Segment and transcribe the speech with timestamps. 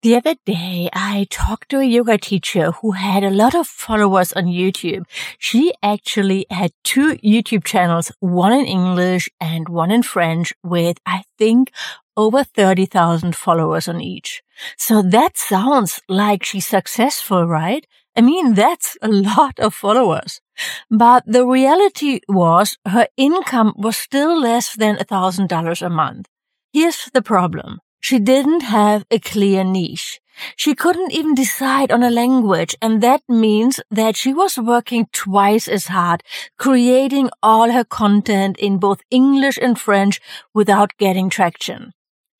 [0.00, 4.32] The other day, I talked to a yoga teacher who had a lot of followers
[4.32, 5.06] on YouTube.
[5.40, 11.24] She actually had two YouTube channels, one in English and one in French with, I
[11.36, 11.72] think,
[12.16, 14.40] over 30,000 followers on each.
[14.76, 17.84] So that sounds like she's successful, right?
[18.14, 20.40] I mean, that's a lot of followers.
[20.88, 26.28] But the reality was her income was still less than a thousand dollars a month.
[26.72, 27.80] Here's the problem.
[28.00, 30.20] She didn't have a clear niche.
[30.56, 35.66] She couldn't even decide on a language, and that means that she was working twice
[35.66, 36.22] as hard,
[36.58, 40.20] creating all her content in both English and French
[40.54, 41.92] without getting traction.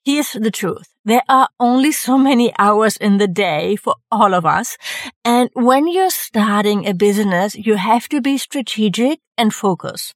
[0.05, 0.89] Here's the truth.
[1.05, 4.77] There are only so many hours in the day for all of us.
[5.25, 10.15] And when you're starting a business, you have to be strategic and focus.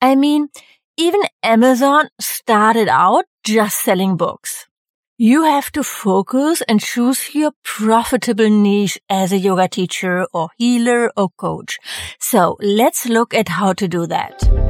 [0.00, 0.48] I mean,
[0.96, 4.66] even Amazon started out just selling books.
[5.22, 11.12] You have to focus and choose your profitable niche as a yoga teacher or healer
[11.14, 11.78] or coach.
[12.18, 14.69] So let's look at how to do that.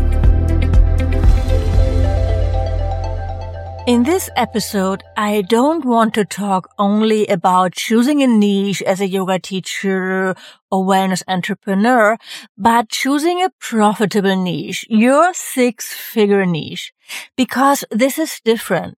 [3.87, 9.07] In this episode, I don't want to talk only about choosing a niche as a
[9.07, 10.35] yoga teacher
[10.69, 12.17] or wellness entrepreneur,
[12.55, 16.93] but choosing a profitable niche, your six figure niche,
[17.35, 18.99] because this is different.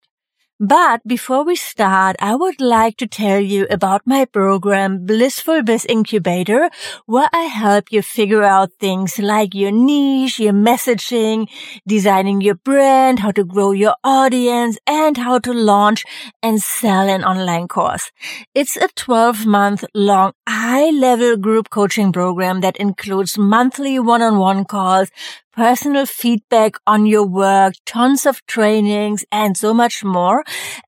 [0.64, 5.88] But before we start, I would like to tell you about my program, Blissful Biz
[5.90, 6.70] Incubator,
[7.08, 11.50] where I help you figure out things like your niche, your messaging,
[11.88, 16.06] designing your brand, how to grow your audience, and how to launch
[16.44, 18.12] and sell an online course.
[18.54, 25.10] It's a 12 month long high level group coaching program that includes monthly one-on-one calls,
[25.54, 30.44] personal feedback on your work, tons of trainings, and so much more.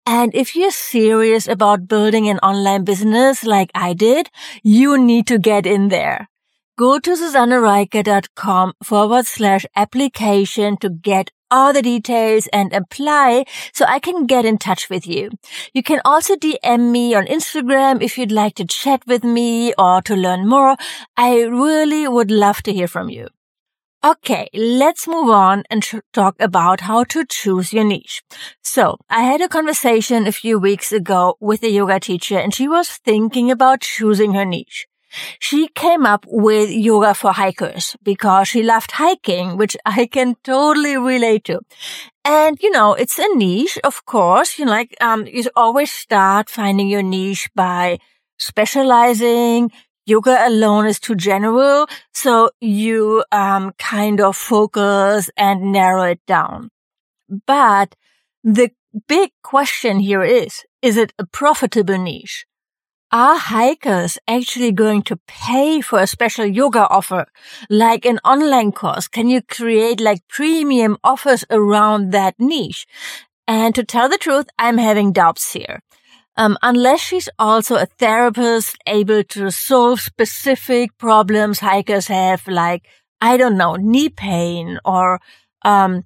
[0.05, 4.29] And if you're serious about building an online business like I did,
[4.63, 6.29] you need to get in there.
[6.77, 13.99] Go to susannereiker.com forward slash application to get all the details and apply so I
[13.99, 15.29] can get in touch with you.
[15.73, 20.01] You can also DM me on Instagram if you'd like to chat with me or
[20.01, 20.75] to learn more.
[21.15, 23.27] I really would love to hear from you.
[24.05, 25.81] Okay, let's move on and
[26.11, 28.21] talk about how to choose your niche.
[28.61, 32.67] So I had a conversation a few weeks ago with a yoga teacher and she
[32.67, 34.87] was thinking about choosing her niche.
[35.39, 40.97] She came up with yoga for hikers because she loved hiking, which I can totally
[40.97, 41.61] relate to.
[42.25, 46.49] And, you know, it's a niche, of course, you know, like, um, you always start
[46.49, 47.99] finding your niche by
[48.37, 49.71] specializing,
[50.05, 51.87] yoga alone is too general.
[52.13, 56.69] So you, um, kind of focus and narrow it down.
[57.47, 57.95] But
[58.43, 58.71] the
[59.07, 62.45] big question here is, is it a profitable niche?
[63.11, 67.27] Are hikers actually going to pay for a special yoga offer,
[67.69, 69.07] like an online course?
[69.07, 72.87] Can you create like premium offers around that niche?
[73.47, 75.81] And to tell the truth, I'm having doubts here.
[76.35, 82.87] Um, unless she's also a therapist able to solve specific problems hikers have, like,
[83.21, 85.19] I don't know, knee pain or,
[85.63, 86.03] um,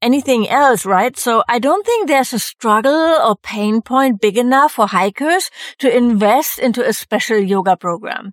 [0.00, 1.16] anything else, right?
[1.16, 5.94] So I don't think there's a struggle or pain point big enough for hikers to
[5.94, 8.32] invest into a special yoga program.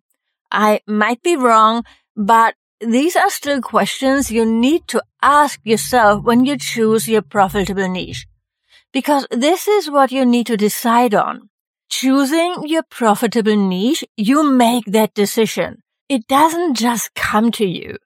[0.52, 1.84] I might be wrong,
[2.16, 7.88] but these are still questions you need to ask yourself when you choose your profitable
[7.88, 8.28] niche.
[8.94, 11.50] Because this is what you need to decide on.
[11.90, 15.82] Choosing your profitable niche, you make that decision.
[16.10, 17.98] It doesn't just come to you.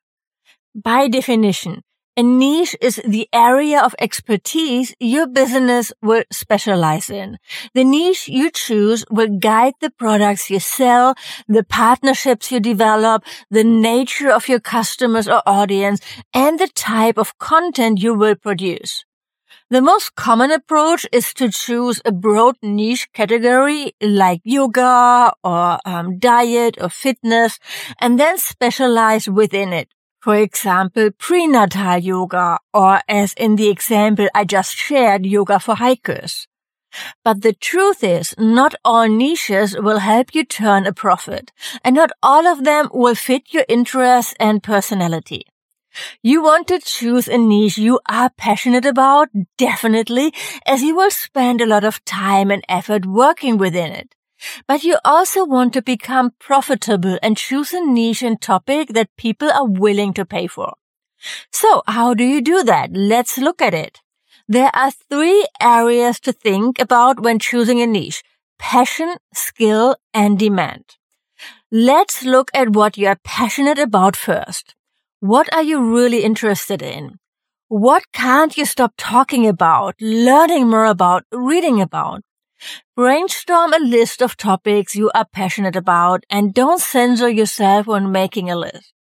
[0.74, 1.82] By definition,
[2.16, 7.38] a niche is the area of expertise your business will specialize in.
[7.74, 11.16] The niche you choose will guide the products you sell,
[11.48, 16.00] the partnerships you develop, the nature of your customers or audience,
[16.34, 19.04] and the type of content you will produce.
[19.70, 26.20] The most common approach is to choose a broad niche category like yoga or um,
[26.20, 27.60] diet or fitness
[28.00, 29.90] and then specialize within it.
[30.22, 36.48] For example, prenatal yoga or as in the example I just shared, yoga for hikers.
[37.26, 41.52] But the truth is, not all niches will help you turn a profit,
[41.84, 45.46] and not all of them will fit your interests and personality.
[46.22, 50.34] You want to choose a niche you are passionate about, definitely,
[50.66, 54.14] as you will spend a lot of time and effort working within it.
[54.68, 59.52] But you also want to become profitable and choose a niche and topic that people
[59.52, 60.76] are willing to pay for.
[61.52, 62.92] So how do you do that?
[62.94, 64.02] Let's look at it.
[64.48, 68.24] There are three areas to think about when choosing a niche.
[68.60, 70.84] Passion, skill, and demand.
[71.72, 74.77] Let's look at what you are passionate about first.
[75.20, 77.18] What are you really interested in?
[77.70, 82.22] What can't you stop talking about, learning more about, reading about?
[82.96, 88.50] Brainstorm a list of topics you are passionate about and don't censor yourself when making
[88.50, 88.94] a list.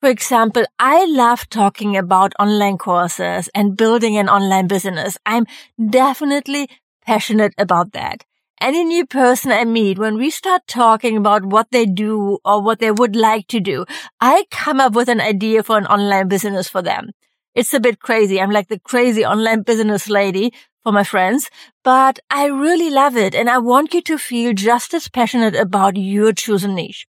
[0.00, 5.18] For example, I love talking about online courses and building an online business.
[5.26, 5.46] I'm
[5.90, 6.68] definitely
[7.06, 8.24] passionate about that.
[8.60, 12.78] Any new person I meet, when we start talking about what they do or what
[12.78, 13.84] they would like to do,
[14.20, 17.10] I come up with an idea for an online business for them.
[17.54, 18.40] It's a bit crazy.
[18.40, 20.52] I'm like the crazy online business lady
[20.82, 21.50] for my friends,
[21.82, 25.96] but I really love it and I want you to feel just as passionate about
[25.96, 27.06] your chosen niche.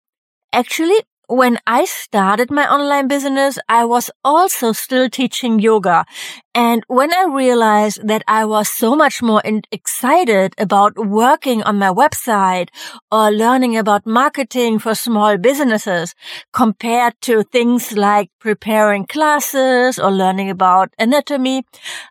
[0.54, 0.98] Actually,
[1.34, 6.06] when I started my online business, I was also still teaching yoga.
[6.54, 11.80] And when I realized that I was so much more in- excited about working on
[11.80, 12.70] my website
[13.12, 16.14] or learning about marketing for small businesses
[16.52, 21.64] compared to things like preparing classes or learning about anatomy,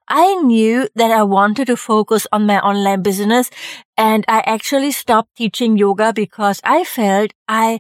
[0.09, 3.51] I knew that I wanted to focus on my online business.
[3.97, 7.79] And I actually stopped teaching yoga because I felt I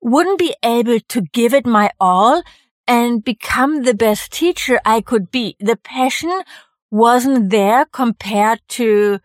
[0.00, 2.42] wouldn't be able to give it my all
[2.86, 5.56] and become the best teacher I could be.
[5.60, 6.42] The passion
[6.90, 9.20] wasn't there compared to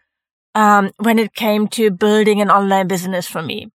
[0.54, 3.70] um, when it came to building an online business for me.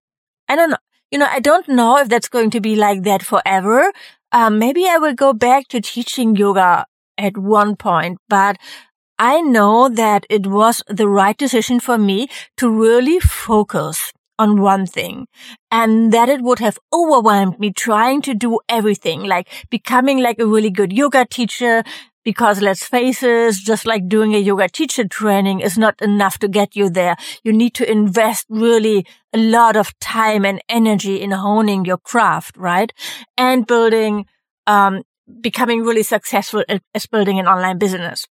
[0.48, 0.76] I don't know.
[1.10, 3.92] You know, I don't know if that's going to be like that forever.
[4.30, 6.86] Um, maybe I will go back to teaching yoga
[7.18, 8.56] at one point, but
[9.18, 14.86] I know that it was the right decision for me to really focus on one
[14.86, 15.26] thing
[15.70, 20.46] and that it would have overwhelmed me trying to do everything, like becoming like a
[20.46, 21.84] really good yoga teacher.
[22.22, 26.48] Because let's face it, just like doing a yoga teacher training is not enough to
[26.48, 27.16] get you there.
[27.44, 32.58] You need to invest really a lot of time and energy in honing your craft,
[32.58, 32.92] right?
[33.38, 34.26] And building,
[34.66, 35.02] um,
[35.40, 36.62] becoming really successful
[36.94, 38.26] as building an online business.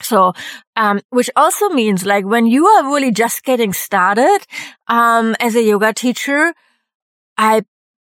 [0.00, 0.32] So,
[0.76, 4.38] um, which also means like when you are really just getting started,
[4.86, 6.54] um, as a yoga teacher,
[7.36, 7.62] I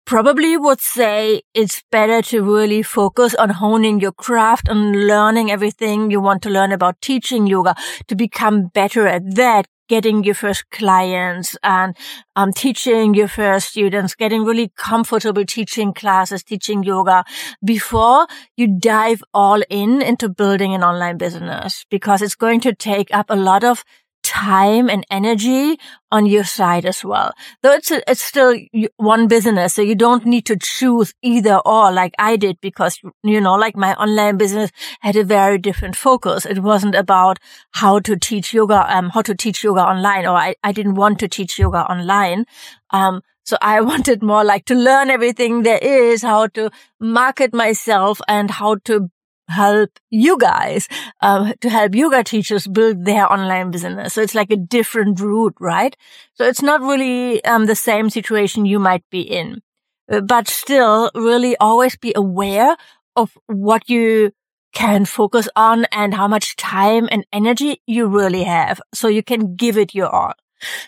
[0.05, 6.09] probably would say it's better to really focus on honing your craft and learning everything
[6.09, 7.75] you want to learn about teaching yoga
[8.07, 11.97] to become better at that getting your first clients and
[12.35, 17.25] um, teaching your first students, getting really comfortable teaching classes, teaching yoga
[17.65, 23.13] before you dive all in into building an online business because it's going to take
[23.13, 23.83] up a lot of
[24.29, 25.79] time and energy
[26.11, 27.33] on your side as well.
[27.63, 28.55] Though it's, a, it's still
[28.97, 29.73] one business.
[29.73, 33.75] So you don't need to choose either or like I did because, you know, like
[33.75, 36.45] my online business had a very different focus.
[36.45, 37.39] It wasn't about
[37.71, 41.19] how to teach yoga, um, how to teach yoga online or I, I didn't want
[41.19, 42.45] to teach yoga online.
[42.91, 46.69] Um, so I wanted more like to learn everything there is, how to
[46.99, 49.09] market myself and how to
[49.49, 50.87] help you guys,
[51.21, 54.13] um, to help yoga teachers build their online business.
[54.13, 55.95] So it's like a different route, right?
[56.35, 59.61] So it's not really, um, the same situation you might be in,
[60.11, 62.77] uh, but still really always be aware
[63.15, 64.31] of what you
[64.71, 68.79] can focus on and how much time and energy you really have.
[68.93, 70.33] So you can give it your all.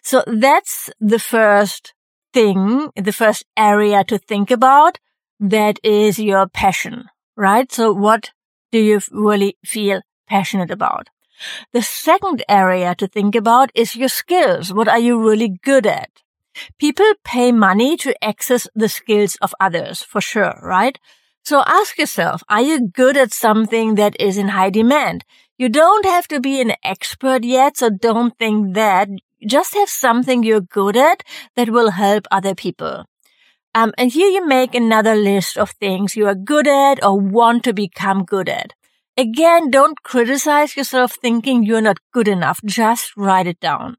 [0.03, 1.93] So that's the first
[2.33, 4.99] thing, the first area to think about.
[5.39, 7.71] That is your passion, right?
[7.71, 8.29] So what
[8.71, 11.09] do you really feel passionate about?
[11.73, 14.73] The second area to think about is your skills.
[14.73, 16.09] What are you really good at?
[16.77, 20.99] People pay money to access the skills of others, for sure, right?
[21.43, 25.23] So ask yourself, are you good at something that is in high demand?
[25.57, 29.09] You don't have to be an expert yet, so don't think that.
[29.47, 31.23] Just have something you're good at
[31.55, 33.05] that will help other people.
[33.73, 37.63] Um, and here you make another list of things you are good at or want
[37.63, 38.73] to become good at.
[39.17, 42.59] Again, don't criticize yourself thinking you're not good enough.
[42.65, 43.97] Just write it down.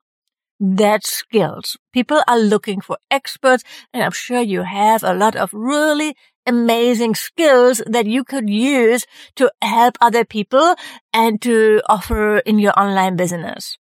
[0.61, 1.77] That's skills.
[1.93, 6.15] People are looking for experts and I'm sure you have a lot of really
[6.47, 10.75] amazing skills that you could use to help other people
[11.13, 13.79] and to offer in your online business.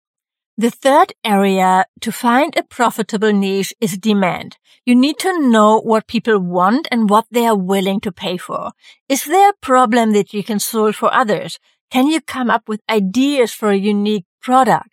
[0.57, 4.57] The third area to find a profitable niche is demand.
[4.85, 8.71] You need to know what people want and what they are willing to pay for.
[9.07, 11.59] Is there a problem that you can solve for others?
[11.89, 14.89] Can you come up with ideas for a unique product?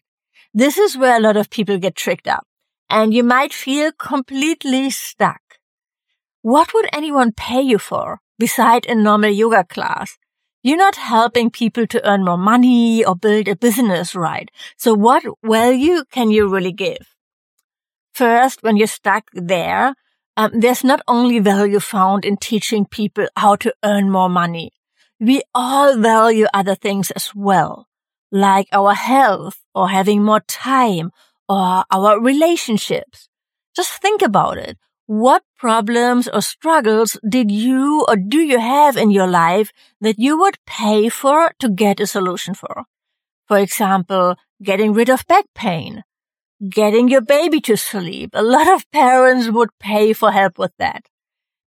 [0.53, 2.47] This is where a lot of people get tricked up
[2.91, 5.41] and you might feel completely stuck.
[6.43, 10.18] What would anyone pay you for beside a normal yoga class?
[10.62, 14.50] You're not helping people to earn more money or build a business, right?
[14.77, 17.15] So what value can you really give?
[18.12, 19.95] First, when you're stuck there,
[20.37, 24.73] um, there's not only value found in teaching people how to earn more money.
[25.21, 27.87] We all value other things as well,
[28.31, 31.11] like our health or having more time
[31.49, 33.29] or our relationships.
[33.75, 34.79] Just think about it.
[35.07, 40.38] What problems or struggles did you or do you have in your life that you
[40.38, 42.85] would pay for to get a solution for?
[43.47, 46.05] For example, getting rid of back pain,
[46.71, 48.31] getting your baby to sleep.
[48.35, 51.05] A lot of parents would pay for help with that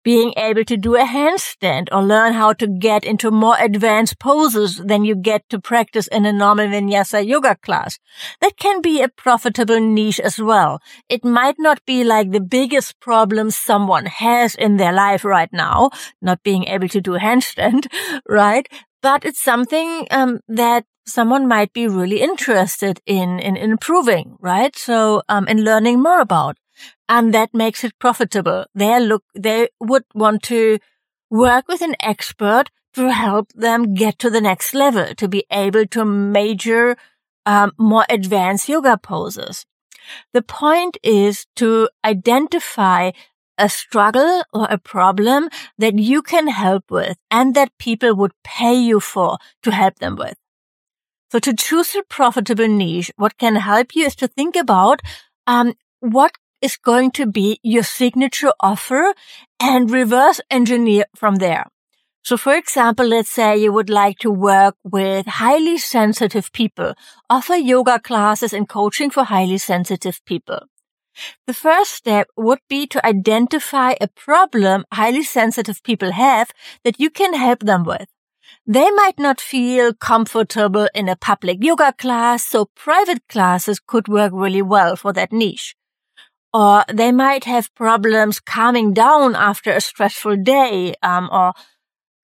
[0.09, 4.77] being able to do a handstand or learn how to get into more advanced poses
[4.77, 7.99] than you get to practice in a normal vinyasa yoga class.
[8.41, 10.79] That can be a profitable niche as well.
[11.09, 15.91] It might not be like the biggest problem someone has in their life right now,
[16.23, 17.85] not being able to do a handstand,
[18.27, 18.67] right?
[19.03, 24.75] But it's something um, that someone might be really interested in in improving, right?
[24.75, 26.57] So um, in learning more about
[27.09, 28.65] and that makes it profitable.
[28.75, 30.77] They look, they would want to
[31.29, 35.85] work with an expert to help them get to the next level, to be able
[35.87, 36.95] to major
[37.45, 39.65] um, more advanced yoga poses.
[40.33, 43.11] The point is to identify
[43.57, 48.73] a struggle or a problem that you can help with and that people would pay
[48.73, 50.35] you for to help them with.
[51.31, 55.01] So to choose a profitable niche, what can help you is to think about
[55.45, 59.13] um, what is going to be your signature offer
[59.59, 61.65] and reverse engineer from there.
[62.23, 66.93] So for example, let's say you would like to work with highly sensitive people,
[67.29, 70.59] offer yoga classes and coaching for highly sensitive people.
[71.47, 76.51] The first step would be to identify a problem highly sensitive people have
[76.83, 78.07] that you can help them with.
[78.65, 84.31] They might not feel comfortable in a public yoga class, so private classes could work
[84.33, 85.75] really well for that niche
[86.53, 91.53] or they might have problems calming down after a stressful day, um, or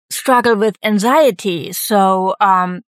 [0.10, 1.74] struggle with anxiety.
[1.74, 2.82] So, um,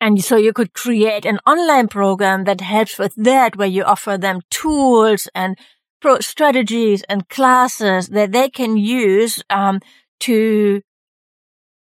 [0.00, 4.18] and so you could create an online program that helps with that, where you offer
[4.18, 5.56] them tools and
[6.00, 9.80] pro strategies and classes that they can use, um,
[10.20, 10.82] to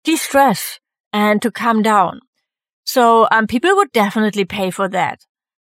[0.03, 0.79] de-stress
[1.11, 2.21] and to calm down.
[2.85, 5.19] So, um, people would definitely pay for that.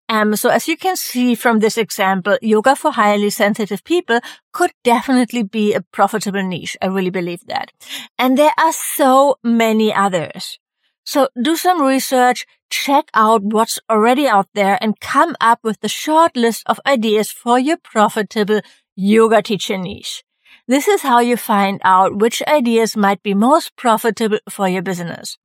[0.09, 4.21] Um, so as you can see from this example, yoga for highly sensitive people
[4.53, 6.77] could definitely be a profitable niche.
[6.83, 7.71] I really believe that.
[8.19, 10.59] And there are so many others.
[11.05, 15.89] So do some research, check out what's already out there and come up with the
[15.89, 18.61] short list of ideas for your profitable
[18.95, 20.23] yoga teacher niche.
[20.69, 25.39] This is how you find out which ideas might be most profitable for your business.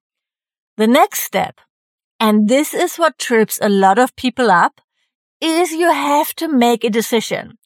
[0.78, 1.60] The next step
[2.20, 4.82] and this is what trips a lot of people up
[5.40, 7.58] is you have to make a decision.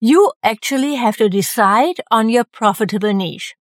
[0.00, 3.54] You actually have to decide on your profitable niche.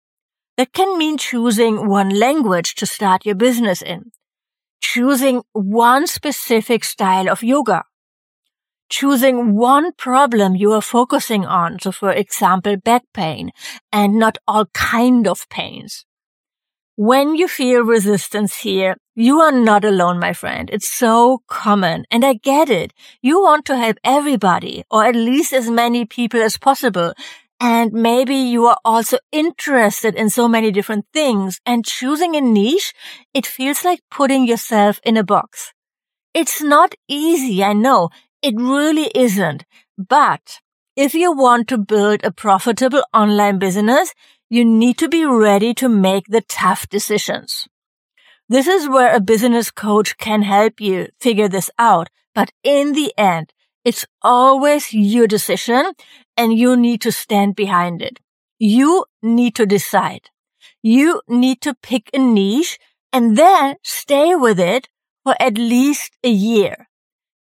[0.57, 4.13] That can mean choosing one language to start your business in,
[4.81, 7.85] choosing one specific style of yoga,
[8.89, 11.81] choosing one problem you are focusing on.
[11.81, 13.51] So for example, back pain
[13.93, 16.05] and not all kind of pains.
[16.97, 20.71] When you feel resistance here, you are not alone, my friend.
[20.73, 22.05] It's so common.
[22.11, 22.93] And I get it.
[23.21, 27.13] You want to help everybody or at least as many people as possible.
[27.61, 32.93] And maybe you are also interested in so many different things and choosing a niche,
[33.33, 35.73] it feels like putting yourself in a box.
[36.35, 37.65] It's not easy.
[37.65, 38.11] I know
[38.43, 39.65] it really isn't.
[39.97, 40.61] But
[40.97, 44.15] if you want to build a profitable online business,
[44.51, 47.67] you need to be ready to make the tough decisions.
[48.49, 52.09] This is where a business coach can help you figure this out.
[52.35, 53.53] But in the end,
[53.85, 55.93] it's always your decision
[56.37, 58.21] and you need to stand behind it.
[58.59, 60.31] You need to decide.
[60.83, 62.79] You need to pick a niche
[63.13, 64.89] and then stay with it
[65.23, 66.89] for at least a year.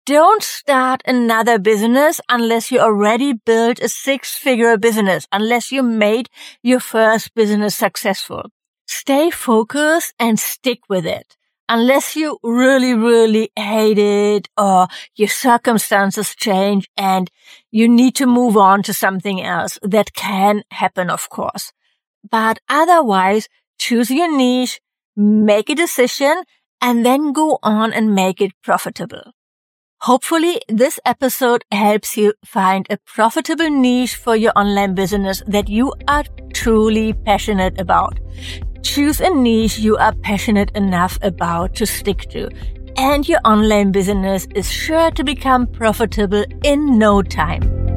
[0.07, 6.29] Don't start another business unless you already built a six figure business, unless you made
[6.63, 8.49] your first business successful.
[8.87, 11.35] Stay focused and stick with it.
[11.69, 17.29] unless you really, really hate it or your circumstances change and
[17.71, 19.77] you need to move on to something else.
[19.83, 21.73] That can happen, of course.
[22.29, 24.81] But otherwise, choose your niche,
[25.15, 26.43] make a decision,
[26.81, 29.33] and then go on and make it profitable.
[30.01, 35.91] Hopefully this episode helps you find a profitable niche for your online business that you
[36.07, 36.23] are
[36.53, 38.19] truly passionate about.
[38.83, 42.47] Choose a niche you are passionate enough about to stick to
[42.95, 47.96] and your online business is sure to become profitable in no time.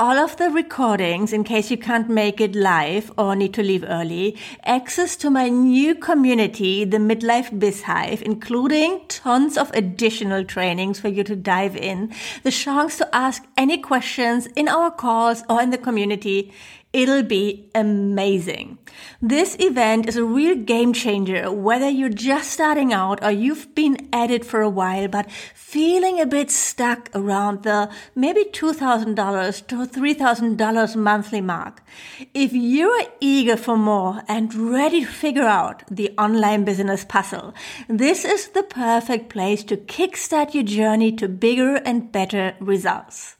[0.00, 3.84] all of the recordings in case you can't make it live or need to leave
[3.88, 11.00] early, access to my new community, the Midlife Biz Hive, including tons of additional trainings
[11.00, 15.60] for you to dive in, the chance to ask any questions in our calls or
[15.60, 16.52] in the community,
[16.90, 18.78] It'll be amazing.
[19.20, 24.08] This event is a real game changer, whether you're just starting out or you've been
[24.10, 29.86] at it for a while, but feeling a bit stuck around the maybe $2,000 to
[29.92, 31.82] $3,000 monthly mark.
[32.34, 37.54] If you're eager for more and ready to figure out the online business puzzle,
[37.88, 43.37] this is the perfect place to kickstart your journey to bigger and better results.